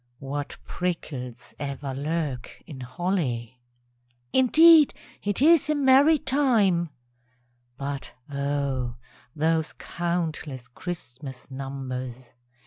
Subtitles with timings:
[0.17, 3.61] (What prickles ever lurk in holly!)
[4.33, 6.89] Indeed it is a merry time;
[7.79, 8.95] (_But O!
[9.35, 12.31] those countless Christmas numbers!